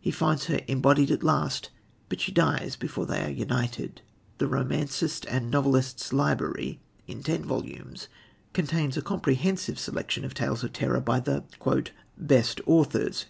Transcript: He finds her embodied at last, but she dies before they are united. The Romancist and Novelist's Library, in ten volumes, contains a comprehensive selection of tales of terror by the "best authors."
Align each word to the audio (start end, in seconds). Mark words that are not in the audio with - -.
He 0.00 0.10
finds 0.10 0.46
her 0.46 0.60
embodied 0.66 1.10
at 1.10 1.22
last, 1.22 1.68
but 2.08 2.22
she 2.22 2.32
dies 2.32 2.74
before 2.74 3.04
they 3.04 3.22
are 3.22 3.28
united. 3.30 4.00
The 4.38 4.46
Romancist 4.46 5.26
and 5.28 5.50
Novelist's 5.50 6.10
Library, 6.14 6.80
in 7.06 7.22
ten 7.22 7.44
volumes, 7.44 8.08
contains 8.54 8.96
a 8.96 9.02
comprehensive 9.02 9.78
selection 9.78 10.24
of 10.24 10.32
tales 10.32 10.64
of 10.64 10.72
terror 10.72 11.00
by 11.00 11.20
the 11.20 11.44
"best 12.16 12.62
authors." 12.64 13.20